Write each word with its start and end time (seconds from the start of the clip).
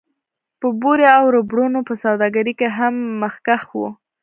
د 0.61 0.63
بورې 0.81 1.05
او 1.17 1.23
ربړونو 1.35 1.79
په 1.87 1.93
سوداګرۍ 2.03 2.53
کې 2.59 2.67
هم 2.77 2.95
مخکښ 3.21 3.63
و 3.75 3.81